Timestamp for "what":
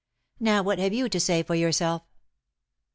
0.63-0.79